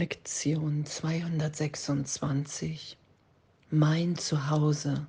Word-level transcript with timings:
Lektion 0.00 0.86
226. 0.86 2.96
Mein 3.68 4.16
Zuhause 4.16 5.06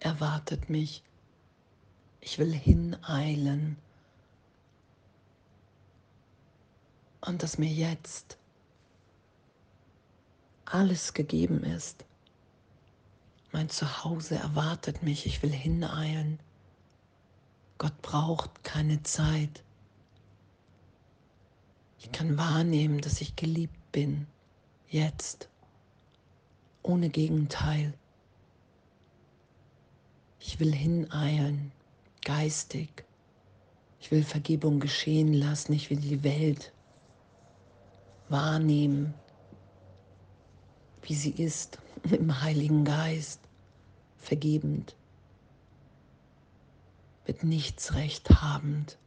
erwartet 0.00 0.70
mich. 0.70 1.02
Ich 2.22 2.38
will 2.38 2.54
hineilen. 2.54 3.76
Und 7.20 7.42
dass 7.42 7.58
mir 7.58 7.68
jetzt 7.68 8.38
alles 10.64 11.12
gegeben 11.12 11.62
ist. 11.62 12.06
Mein 13.52 13.68
Zuhause 13.68 14.36
erwartet 14.36 15.02
mich. 15.02 15.26
Ich 15.26 15.42
will 15.42 15.52
hineilen. 15.52 16.40
Gott 17.76 18.00
braucht 18.00 18.64
keine 18.64 19.02
Zeit. 19.02 19.62
Ich 21.98 22.10
kann 22.10 22.38
wahrnehmen, 22.38 23.02
dass 23.02 23.20
ich 23.20 23.36
geliebt 23.36 23.83
bin, 23.94 24.26
jetzt, 24.88 25.48
ohne 26.82 27.10
Gegenteil. 27.10 27.94
Ich 30.40 30.58
will 30.58 30.74
hineilen, 30.74 31.70
geistig. 32.24 33.04
Ich 34.00 34.10
will 34.10 34.24
Vergebung 34.24 34.80
geschehen 34.80 35.32
lassen. 35.32 35.72
Ich 35.74 35.90
will 35.90 36.00
die 36.00 36.24
Welt 36.24 36.72
wahrnehmen, 38.28 39.14
wie 41.02 41.14
sie 41.14 41.30
ist, 41.30 41.78
im 42.10 42.42
Heiligen 42.42 42.84
Geist, 42.84 43.38
vergebend, 44.16 44.96
mit 47.28 47.44
nichts 47.44 47.94
recht 47.94 48.42
habend 48.42 48.98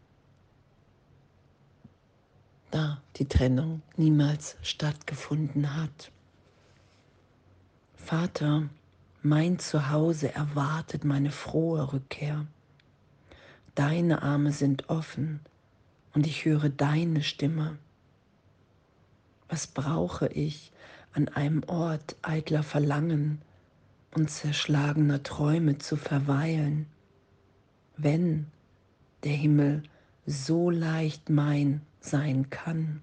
da 2.72 3.02
die 3.18 3.28
Trennung 3.28 3.82
niemals 3.96 4.58
stattgefunden 4.62 5.76
hat. 5.76 6.12
Vater, 7.96 8.70
mein 9.22 9.60
Zuhause 9.60 10.34
erwartet 10.34 11.04
meine 11.04 11.32
frohe 11.32 11.92
Rückkehr. 11.94 12.46
Deine 13.76 14.22
Arme 14.22 14.52
sind 14.52 14.90
offen 14.90 15.42
und 16.14 16.26
ich 16.26 16.46
höre 16.46 16.70
deine 16.70 17.24
Stimme. 17.24 17.78
Was 19.50 19.68
brauche 19.68 20.28
ich 20.28 20.72
an 21.14 21.28
einem 21.30 21.64
Ort 21.68 22.16
eitler 22.22 22.64
Verlangen 22.64 23.42
und 24.16 24.30
zerschlagener 24.30 25.24
Träume 25.24 25.78
zu 25.78 25.96
verweilen, 25.96 26.88
wenn 27.98 28.48
der 29.24 29.34
Himmel 29.34 29.84
so 30.26 30.70
leicht 30.70 31.30
mein 31.30 31.82
sein 32.08 32.50
kann. 32.50 33.02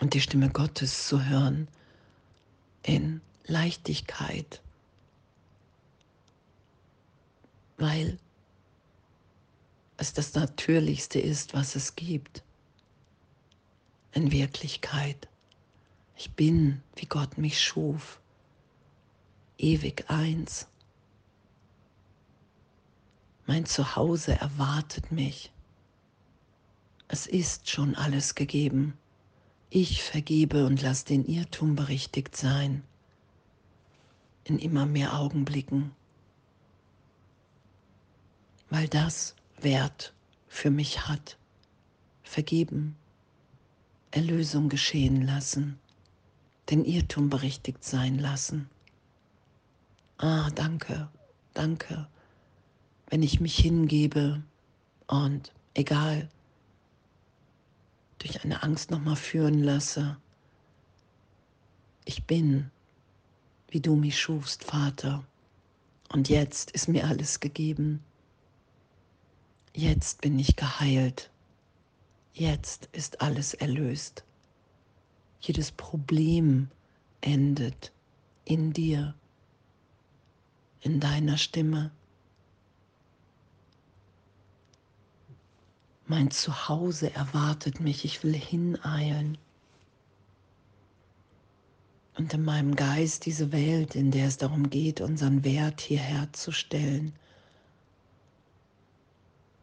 Und 0.00 0.14
die 0.14 0.20
Stimme 0.20 0.50
Gottes 0.50 1.06
zu 1.06 1.24
hören 1.26 1.68
in 2.82 3.20
Leichtigkeit, 3.44 4.62
weil 7.76 8.18
es 9.96 10.14
das 10.14 10.34
Natürlichste 10.34 11.20
ist, 11.20 11.52
was 11.52 11.76
es 11.76 11.94
gibt. 11.94 12.42
In 14.12 14.32
Wirklichkeit. 14.32 15.28
Ich 16.16 16.32
bin, 16.32 16.82
wie 16.96 17.06
Gott 17.06 17.38
mich 17.38 17.62
schuf, 17.62 18.20
ewig 19.58 20.08
eins. 20.08 20.66
Mein 23.46 23.66
Zuhause 23.66 24.38
erwartet 24.38 25.12
mich. 25.12 25.52
Es 27.20 27.26
ist 27.26 27.68
schon 27.68 27.96
alles 27.96 28.34
gegeben. 28.34 28.94
Ich 29.68 30.02
vergebe 30.02 30.64
und 30.64 30.80
lass 30.80 31.04
den 31.04 31.26
Irrtum 31.26 31.76
berichtigt 31.76 32.34
sein. 32.34 32.82
In 34.44 34.58
immer 34.58 34.86
mehr 34.86 35.18
Augenblicken. 35.18 35.90
Weil 38.70 38.88
das 38.88 39.36
Wert 39.60 40.14
für 40.48 40.70
mich 40.70 41.08
hat. 41.08 41.36
Vergeben. 42.22 42.96
Erlösung 44.12 44.70
geschehen 44.70 45.20
lassen. 45.20 45.78
Den 46.70 46.86
Irrtum 46.86 47.28
berichtigt 47.28 47.84
sein 47.84 48.18
lassen. 48.18 48.70
Ah, 50.16 50.48
danke, 50.54 51.10
danke, 51.52 52.08
wenn 53.10 53.22
ich 53.22 53.40
mich 53.40 53.58
hingebe 53.58 54.42
und 55.06 55.52
egal, 55.74 56.30
durch 58.20 58.44
eine 58.44 58.62
Angst 58.62 58.90
nochmal 58.90 59.16
führen 59.16 59.62
lasse. 59.62 60.16
Ich 62.04 62.24
bin, 62.24 62.70
wie 63.68 63.80
du 63.80 63.96
mich 63.96 64.18
schufst, 64.20 64.64
Vater. 64.64 65.24
Und 66.12 66.28
jetzt 66.28 66.70
ist 66.72 66.88
mir 66.88 67.06
alles 67.06 67.40
gegeben. 67.40 68.02
Jetzt 69.74 70.20
bin 70.20 70.38
ich 70.38 70.56
geheilt. 70.56 71.30
Jetzt 72.32 72.88
ist 72.92 73.20
alles 73.20 73.54
erlöst. 73.54 74.24
Jedes 75.40 75.72
Problem 75.72 76.68
endet 77.20 77.92
in 78.44 78.72
dir, 78.72 79.14
in 80.80 81.00
deiner 81.00 81.38
Stimme. 81.38 81.90
Mein 86.10 86.32
Zuhause 86.32 87.14
erwartet 87.14 87.78
mich, 87.78 88.04
ich 88.04 88.24
will 88.24 88.34
hineilen. 88.34 89.38
Und 92.16 92.34
in 92.34 92.44
meinem 92.44 92.74
Geist 92.74 93.26
diese 93.26 93.52
Welt, 93.52 93.94
in 93.94 94.10
der 94.10 94.26
es 94.26 94.36
darum 94.36 94.70
geht, 94.70 95.00
unseren 95.00 95.44
Wert 95.44 95.80
hierher 95.80 96.26
zu 96.32 96.50
stellen, 96.50 97.12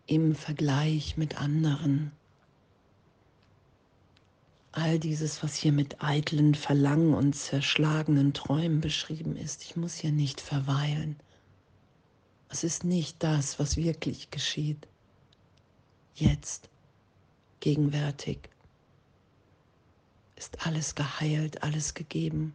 im 0.06 0.36
Vergleich 0.36 1.18
mit 1.18 1.38
anderen. 1.38 2.14
All 4.72 5.00
dieses, 5.00 5.44
was 5.44 5.54
hier 5.54 5.74
mit 5.74 6.02
eitlen 6.02 6.56
Verlangen 6.56 7.14
und 7.14 7.34
zerschlagenen 7.34 8.34
Träumen 8.34 8.80
beschrieben 8.80 9.36
ist, 9.36 9.64
ich 9.64 9.76
muss 9.76 9.96
hier 9.96 10.14
nicht 10.14 10.40
verweilen. 10.40 11.18
Es 12.48 12.64
ist 12.64 12.86
nicht 12.86 13.22
das, 13.22 13.60
was 13.60 13.76
wirklich 13.76 14.32
geschieht 14.32 14.88
jetzt, 16.20 16.70
gegenwärtig, 17.60 18.50
ist 20.36 20.66
alles 20.66 20.96
geheilt, 20.96 21.64
alles 21.64 21.94
gegeben. 21.94 22.54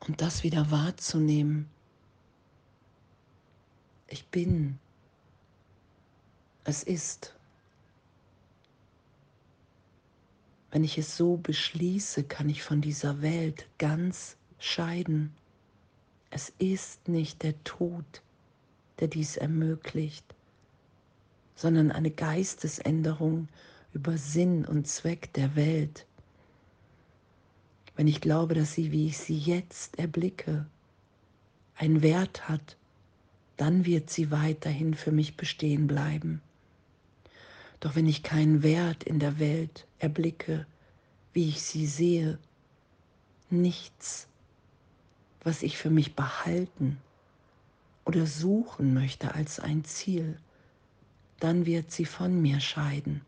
Und 0.00 0.20
das 0.20 0.42
wieder 0.42 0.70
wahrzunehmen. 0.70 1.68
Ich 4.08 4.26
bin. 4.26 4.78
Es 6.64 6.82
ist. 6.82 7.34
Wenn 10.72 10.84
ich 10.84 10.98
es 10.98 11.16
so 11.16 11.36
beschließe, 11.36 12.24
kann 12.24 12.48
ich 12.48 12.62
von 12.62 12.80
dieser 12.80 13.22
Welt 13.22 13.68
ganz 13.78 14.36
scheiden. 14.58 15.34
Es 16.30 16.52
ist 16.58 17.08
nicht 17.08 17.42
der 17.42 17.62
Tod, 17.64 18.22
der 19.00 19.08
dies 19.08 19.36
ermöglicht, 19.36 20.24
sondern 21.54 21.90
eine 21.90 22.10
Geistesänderung 22.10 23.48
über 23.92 24.16
Sinn 24.18 24.64
und 24.64 24.86
Zweck 24.86 25.32
der 25.32 25.56
Welt. 25.56 26.06
Wenn 27.96 28.06
ich 28.06 28.20
glaube, 28.20 28.54
dass 28.54 28.74
sie, 28.74 28.92
wie 28.92 29.08
ich 29.08 29.18
sie 29.18 29.36
jetzt 29.36 29.98
erblicke, 29.98 30.66
einen 31.74 32.02
Wert 32.02 32.48
hat, 32.48 32.76
dann 33.56 33.84
wird 33.84 34.10
sie 34.10 34.30
weiterhin 34.30 34.94
für 34.94 35.12
mich 35.12 35.36
bestehen 35.36 35.86
bleiben. 35.86 36.40
Doch 37.80 37.96
wenn 37.96 38.06
ich 38.06 38.22
keinen 38.22 38.62
Wert 38.62 39.04
in 39.04 39.18
der 39.18 39.38
Welt 39.38 39.86
erblicke, 39.98 40.66
wie 41.32 41.48
ich 41.48 41.62
sie 41.62 41.86
sehe, 41.86 42.38
nichts, 43.48 44.28
was 45.42 45.62
ich 45.62 45.78
für 45.78 45.90
mich 45.90 46.14
behalten 46.14 46.98
oder 48.10 48.26
suchen 48.26 48.92
möchte 48.92 49.36
als 49.36 49.60
ein 49.60 49.84
Ziel, 49.84 50.36
dann 51.38 51.64
wird 51.64 51.92
sie 51.92 52.04
von 52.04 52.42
mir 52.42 52.58
scheiden. 52.58 53.20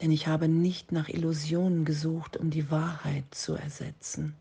Denn 0.00 0.12
ich 0.12 0.28
habe 0.28 0.46
nicht 0.46 0.92
nach 0.92 1.08
Illusionen 1.08 1.84
gesucht, 1.84 2.36
um 2.36 2.50
die 2.50 2.70
Wahrheit 2.70 3.24
zu 3.32 3.54
ersetzen. 3.54 4.36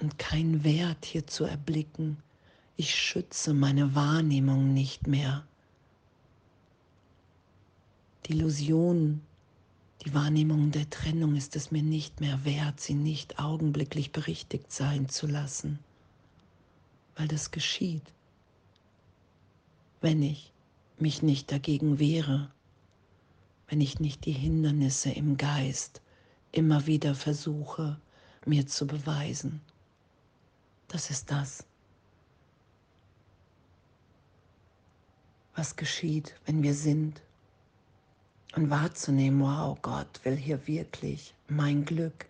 Und 0.00 0.18
kein 0.18 0.64
Wert 0.64 1.04
hier 1.04 1.24
zu 1.28 1.44
erblicken. 1.44 2.16
Ich 2.76 2.92
schütze 2.92 3.54
meine 3.54 3.94
Wahrnehmung 3.94 4.74
nicht 4.74 5.06
mehr. 5.06 5.46
Die 8.24 8.32
Illusion 8.32 9.20
die 10.04 10.14
Wahrnehmung 10.14 10.70
der 10.70 10.88
Trennung 10.90 11.36
ist 11.36 11.56
es 11.56 11.70
mir 11.70 11.82
nicht 11.82 12.20
mehr 12.20 12.44
wert, 12.44 12.80
sie 12.80 12.94
nicht 12.94 13.38
augenblicklich 13.38 14.12
berichtigt 14.12 14.72
sein 14.72 15.08
zu 15.08 15.26
lassen, 15.26 15.78
weil 17.16 17.28
das 17.28 17.50
geschieht, 17.50 18.12
wenn 20.00 20.22
ich 20.22 20.52
mich 20.98 21.22
nicht 21.22 21.50
dagegen 21.50 21.98
wehre, 21.98 22.50
wenn 23.68 23.80
ich 23.80 23.98
nicht 23.98 24.24
die 24.26 24.32
Hindernisse 24.32 25.10
im 25.10 25.36
Geist 25.36 26.00
immer 26.52 26.86
wieder 26.86 27.14
versuche, 27.14 27.98
mir 28.44 28.66
zu 28.66 28.86
beweisen. 28.86 29.60
Das 30.88 31.10
ist 31.10 31.30
das, 31.30 31.66
was 35.54 35.74
geschieht, 35.74 36.38
wenn 36.44 36.62
wir 36.62 36.74
sind. 36.74 37.22
Und 38.56 38.70
wahrzunehmen, 38.70 39.40
wow, 39.40 39.76
Gott 39.82 40.24
will 40.24 40.34
hier 40.34 40.66
wirklich 40.66 41.34
mein 41.46 41.84
Glück. 41.84 42.24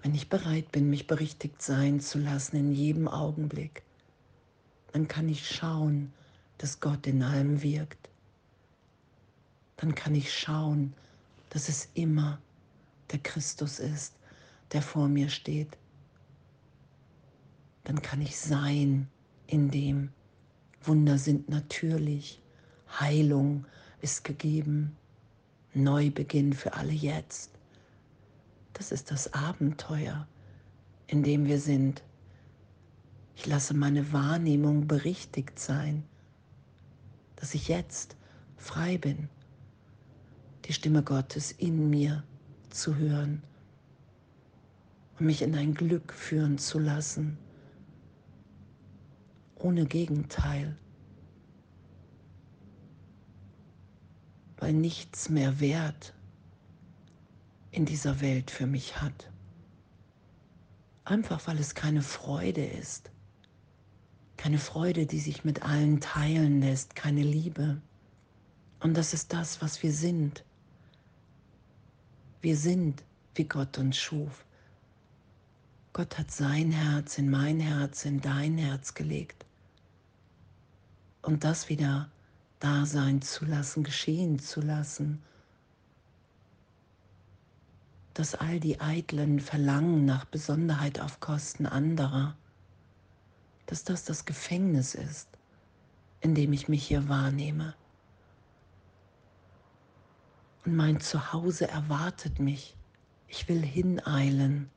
Wenn 0.00 0.14
ich 0.14 0.28
bereit 0.28 0.70
bin, 0.70 0.90
mich 0.90 1.08
berichtigt 1.08 1.60
sein 1.60 1.98
zu 1.98 2.20
lassen 2.20 2.54
in 2.54 2.72
jedem 2.72 3.08
Augenblick, 3.08 3.82
dann 4.92 5.08
kann 5.08 5.28
ich 5.28 5.48
schauen, 5.50 6.12
dass 6.58 6.78
Gott 6.78 7.04
in 7.08 7.24
allem 7.24 7.62
wirkt. 7.62 8.08
Dann 9.76 9.96
kann 9.96 10.14
ich 10.14 10.32
schauen, 10.32 10.94
dass 11.50 11.68
es 11.68 11.88
immer 11.94 12.38
der 13.10 13.18
Christus 13.18 13.80
ist, 13.80 14.14
der 14.70 14.82
vor 14.82 15.08
mir 15.08 15.30
steht. 15.30 15.76
Dann 17.82 18.00
kann 18.02 18.22
ich 18.22 18.38
sein 18.38 19.08
in 19.48 19.72
dem. 19.72 20.10
Wunder 20.84 21.18
sind 21.18 21.48
natürlich. 21.48 22.40
Heilung 23.00 23.66
ist 24.00 24.22
gegeben. 24.22 24.96
Neubeginn 25.74 26.52
für 26.52 26.74
alle 26.74 26.92
jetzt. 26.92 27.50
Das 28.72 28.92
ist 28.92 29.10
das 29.10 29.32
Abenteuer, 29.32 30.26
in 31.06 31.22
dem 31.22 31.46
wir 31.46 31.60
sind. 31.60 32.02
Ich 33.36 33.46
lasse 33.46 33.74
meine 33.74 34.12
Wahrnehmung 34.12 34.86
berichtigt 34.86 35.58
sein, 35.58 36.04
dass 37.36 37.54
ich 37.54 37.68
jetzt 37.68 38.16
frei 38.56 38.98
bin, 38.98 39.28
die 40.64 40.72
Stimme 40.72 41.02
Gottes 41.02 41.52
in 41.52 41.88
mir 41.90 42.24
zu 42.70 42.96
hören 42.96 43.42
und 45.18 45.26
mich 45.26 45.42
in 45.42 45.54
ein 45.54 45.74
Glück 45.74 46.12
führen 46.12 46.58
zu 46.58 46.78
lassen, 46.78 47.38
ohne 49.56 49.86
Gegenteil, 49.86 50.76
weil 54.58 54.72
nichts 54.72 55.28
mehr 55.28 55.60
Wert 55.60 56.14
in 57.70 57.84
dieser 57.84 58.20
Welt 58.20 58.50
für 58.50 58.66
mich 58.66 59.00
hat. 59.00 59.30
Einfach 61.04 61.46
weil 61.46 61.58
es 61.58 61.74
keine 61.74 62.02
Freude 62.02 62.64
ist. 62.64 63.10
Keine 64.36 64.58
Freude, 64.58 65.06
die 65.06 65.20
sich 65.20 65.44
mit 65.44 65.62
allen 65.62 66.00
teilen 66.00 66.60
lässt, 66.60 66.94
keine 66.94 67.22
Liebe. 67.22 67.80
Und 68.80 68.96
das 68.96 69.14
ist 69.14 69.32
das, 69.32 69.62
was 69.62 69.82
wir 69.82 69.92
sind. 69.92 70.44
Wir 72.40 72.56
sind, 72.56 73.02
wie 73.34 73.44
Gott 73.44 73.78
uns 73.78 73.96
schuf. 73.96 74.44
Gott 75.92 76.18
hat 76.18 76.30
sein 76.30 76.70
Herz 76.70 77.18
in 77.18 77.30
mein 77.30 77.58
Herz, 77.58 78.04
in 78.04 78.20
dein 78.20 78.56
Herz 78.58 78.94
gelegt. 78.94 79.44
Und 81.22 81.42
das 81.42 81.68
wieder 81.68 82.10
da 82.60 82.86
sein 82.86 83.22
zu 83.22 83.44
lassen, 83.44 83.84
geschehen 83.84 84.38
zu 84.38 84.60
lassen. 84.60 85.22
Dass 88.14 88.34
all 88.34 88.58
die 88.58 88.80
eitlen 88.80 89.40
Verlangen 89.40 90.04
nach 90.04 90.24
Besonderheit 90.24 91.00
auf 91.00 91.20
Kosten 91.20 91.66
anderer, 91.66 92.36
dass 93.66 93.84
das 93.84 94.04
das 94.04 94.24
Gefängnis 94.24 94.94
ist, 94.94 95.28
in 96.20 96.34
dem 96.34 96.52
ich 96.52 96.68
mich 96.68 96.86
hier 96.86 97.08
wahrnehme. 97.08 97.74
Und 100.64 100.74
mein 100.74 101.00
Zuhause 101.00 101.68
erwartet 101.68 102.40
mich. 102.40 102.76
Ich 103.28 103.48
will 103.48 103.62
hineilen 103.62 104.70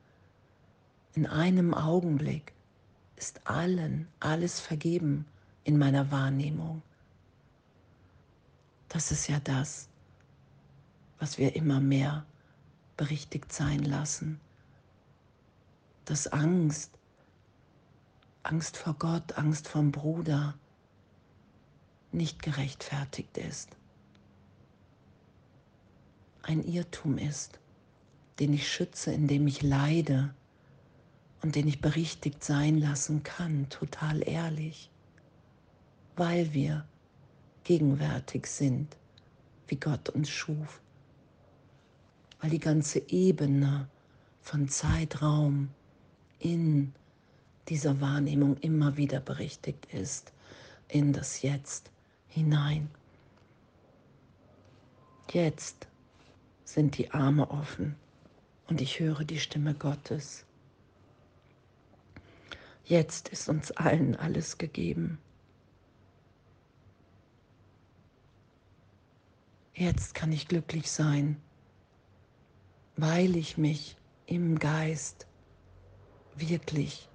in 1.14 1.28
einem 1.28 1.74
Augenblick 1.74 2.54
ist 3.18 3.46
allen 3.46 4.08
alles 4.22 4.62
vergeben 4.62 5.26
in 5.66 5.78
meiner 5.78 6.10
Wahrnehmung. 6.10 6.82
Das 8.92 9.10
ist 9.10 9.30
ja 9.30 9.40
das, 9.40 9.88
was 11.18 11.38
wir 11.38 11.56
immer 11.56 11.80
mehr 11.80 12.26
berichtigt 12.98 13.54
sein 13.54 13.80
lassen. 13.80 14.42
Dass 16.04 16.28
Angst, 16.28 16.92
Angst 18.44 18.76
vor 18.76 18.96
Gott, 18.96 19.38
Angst 19.38 19.70
vom 19.70 19.94
Bruder 19.94 20.56
nicht 22.12 22.42
gerechtfertigt 22.42 23.38
ist. 23.38 23.70
Ein 26.42 26.62
Irrtum 26.62 27.18
ist, 27.18 27.62
den 28.40 28.52
ich 28.52 28.70
schütze, 28.70 29.14
indem 29.14 29.48
ich 29.48 29.62
leide 29.62 30.36
und 31.42 31.56
den 31.56 31.70
ich 31.70 31.80
berichtigt 31.80 32.44
sein 32.44 32.78
lassen 32.78 33.24
kann, 33.24 33.70
total 33.70 34.28
ehrlich, 34.28 34.92
weil 36.18 36.52
wir 36.52 36.86
gegenwärtig 37.64 38.48
sind, 38.48 38.98
wie 39.68 39.76
Gott 39.78 40.10
uns 40.10 40.30
schuf, 40.30 40.82
weil 42.40 42.50
die 42.50 42.60
ganze 42.60 43.00
Ebene 43.10 43.88
von 44.42 44.68
Zeitraum 44.68 45.70
in 46.40 46.94
dieser 47.68 48.02
Wahrnehmung 48.02 48.58
immer 48.58 48.98
wieder 48.98 49.20
berichtigt 49.20 49.86
ist, 49.94 50.34
in 50.88 51.14
das 51.14 51.42
Jetzt 51.42 51.92
hinein. 52.28 52.90
Jetzt 55.32 55.88
sind 56.66 56.98
die 56.98 57.12
Arme 57.12 57.50
offen 57.50 57.96
und 58.68 58.82
ich 58.82 59.00
höre 59.00 59.24
die 59.24 59.40
Stimme 59.40 59.74
Gottes. 59.74 60.46
Jetzt 62.84 63.30
ist 63.30 63.48
uns 63.48 63.72
allen 63.72 64.16
alles 64.18 64.58
gegeben. 64.58 65.18
Jetzt 69.74 70.14
kann 70.14 70.32
ich 70.32 70.48
glücklich 70.48 70.92
sein, 70.92 71.38
weil 72.98 73.36
ich 73.36 73.58
mich 73.58 73.96
im 74.26 74.60
Geist 74.60 75.28
wirklich 76.36 77.08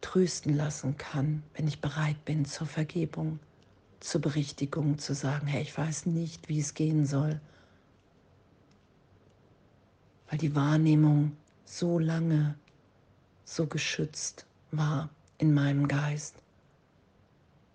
trösten 0.00 0.54
lassen 0.54 0.96
kann, 0.96 1.42
wenn 1.54 1.66
ich 1.66 1.80
bereit 1.80 2.24
bin 2.24 2.44
zur 2.44 2.66
Vergebung, 2.66 3.38
zur 4.00 4.20
Berichtigung, 4.20 4.98
zu 4.98 5.14
sagen, 5.14 5.46
hey, 5.46 5.62
ich 5.62 5.76
weiß 5.76 6.06
nicht, 6.06 6.48
wie 6.48 6.60
es 6.60 6.74
gehen 6.74 7.06
soll, 7.06 7.40
weil 10.28 10.38
die 10.38 10.54
Wahrnehmung 10.54 11.36
so 11.64 11.98
lange 11.98 12.56
so 13.44 13.66
geschützt 13.66 14.46
war 14.70 15.10
in 15.38 15.54
meinem 15.54 15.88
Geist. 15.88 16.43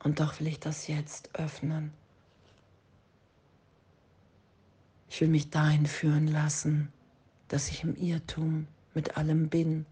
Und 0.03 0.19
doch 0.19 0.39
will 0.39 0.47
ich 0.47 0.59
das 0.59 0.87
jetzt 0.87 1.29
öffnen. 1.35 1.93
Ich 5.09 5.19
will 5.21 5.27
mich 5.27 5.49
dahin 5.49 5.85
führen 5.85 6.27
lassen, 6.27 6.93
dass 7.47 7.69
ich 7.69 7.83
im 7.83 7.95
Irrtum 7.95 8.67
mit 8.93 9.17
allem 9.17 9.49
bin 9.49 9.85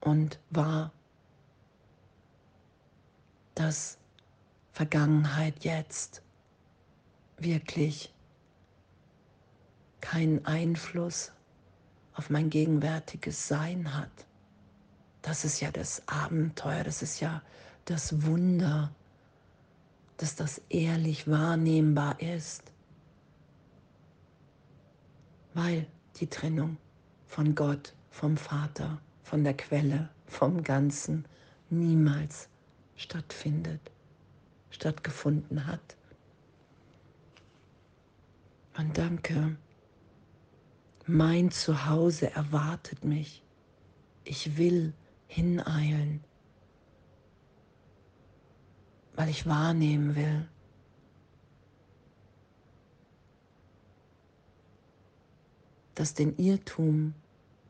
und 0.00 0.38
war, 0.50 0.92
dass 3.54 3.98
Vergangenheit 4.72 5.64
jetzt 5.64 6.22
wirklich 7.38 8.14
keinen 10.00 10.44
Einfluss 10.46 11.32
auf 12.14 12.30
mein 12.30 12.50
gegenwärtiges 12.50 13.48
Sein 13.48 13.94
hat. 13.94 14.10
Das 15.22 15.44
ist 15.44 15.60
ja 15.60 15.70
das 15.70 16.06
Abenteuer, 16.06 16.84
das 16.84 17.02
ist 17.02 17.20
ja 17.20 17.42
das 17.88 18.22
Wunder, 18.26 18.94
dass 20.18 20.36
das 20.36 20.60
ehrlich 20.68 21.26
wahrnehmbar 21.26 22.20
ist, 22.20 22.62
weil 25.54 25.86
die 26.16 26.26
Trennung 26.26 26.76
von 27.26 27.54
Gott, 27.54 27.94
vom 28.10 28.36
Vater, 28.36 29.00
von 29.22 29.42
der 29.42 29.56
Quelle, 29.56 30.10
vom 30.26 30.62
Ganzen 30.62 31.24
niemals 31.70 32.50
stattfindet, 32.94 33.90
stattgefunden 34.68 35.66
hat. 35.66 35.96
Und 38.76 38.98
danke, 38.98 39.56
mein 41.06 41.50
Zuhause 41.50 42.30
erwartet 42.32 43.04
mich. 43.04 43.42
Ich 44.24 44.58
will 44.58 44.92
hineilen, 45.26 46.22
weil 49.18 49.30
ich 49.30 49.46
wahrnehmen 49.46 50.14
will, 50.14 50.48
dass 55.96 56.14
den 56.14 56.36
Irrtum 56.36 57.14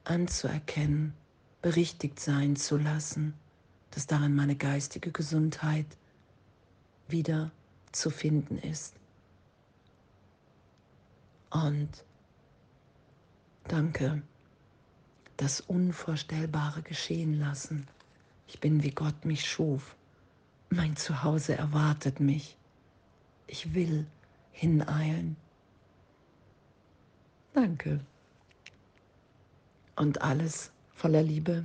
anzuerkennen, 0.05 1.15
berichtigt 1.63 2.21
sein 2.21 2.55
zu 2.55 2.77
lassen, 2.77 3.33
dass 3.93 4.07
darin 4.07 4.35
meine 4.35 4.57
geistige 4.57 5.11
Gesundheit 5.11 5.87
wieder 7.09 7.51
zu 7.93 8.11
finden 8.11 8.59
ist. 8.59 8.97
Und 11.49 12.05
danke, 13.69 14.21
das 15.39 15.63
Unvorstellbare 15.63 16.83
geschehen 16.83 17.41
lassen. 17.41 17.89
Ich 18.49 18.61
bin, 18.61 18.83
wie 18.83 18.91
Gott 18.91 19.25
mich 19.25 19.51
schuf. 19.51 19.97
Mein 20.71 20.97
Zuhause 20.97 21.57
erwartet 21.57 22.21
mich. 22.21 22.57
Ich 23.47 23.75
will 23.75 24.07
hineilen. 24.53 25.37
Danke. 27.55 28.01
Und 29.97 30.21
alles 30.23 30.71
voller 30.91 31.23
Liebe. 31.23 31.65